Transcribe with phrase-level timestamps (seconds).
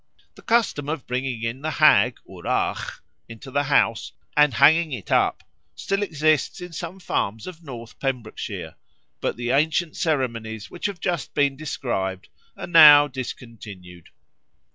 [0.33, 5.43] The custom of bringing in the Hag (wrach) into the house and hanging it up
[5.75, 8.77] still exists in some farms of North Pembrokeshire,
[9.19, 14.09] but the ancient ceremonies which have just been described are now discontinued.